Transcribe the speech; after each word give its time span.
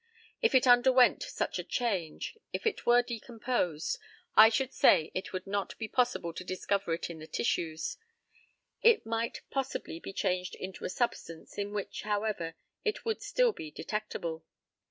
If 0.41 0.55
it 0.55 0.65
underwent 0.65 1.21
such 1.21 1.59
a 1.59 1.63
change, 1.63 2.35
if 2.51 2.65
it 2.65 2.87
were 2.87 3.03
decomposed, 3.03 3.99
I 4.35 4.49
should 4.49 4.73
say 4.73 5.11
it 5.13 5.31
would 5.31 5.45
not 5.45 5.77
be 5.77 5.87
possible 5.87 6.33
to 6.33 6.43
discover 6.43 6.95
it 6.95 7.11
in 7.11 7.19
the 7.19 7.27
tissues; 7.27 7.97
it 8.81 9.05
might 9.05 9.41
possibly 9.51 9.99
be 9.99 10.11
changed 10.11 10.55
into 10.55 10.85
a 10.85 10.89
substance, 10.89 11.55
in 11.55 11.71
which, 11.71 12.01
however, 12.01 12.55
it 12.83 13.05
would 13.05 13.21
still 13.21 13.51
be 13.51 13.69
detectable. 13.69 14.43